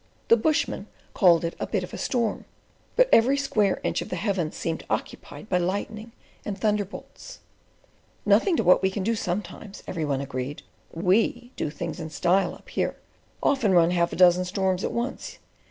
[0.29, 2.45] The bushmen called it a "bit of a storm";
[2.95, 6.11] but every square inch of the heavens seemed occupied by lightning
[6.43, 7.37] and thunder bolts.
[8.25, 10.63] "Nothing to what we can do sometimes," every one agreed.
[10.91, 15.37] "WE do things in style up here—often run half a dozen storms at once.